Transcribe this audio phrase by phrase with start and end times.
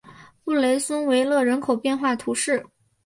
[0.43, 2.65] 布雷松维勒人口变化图示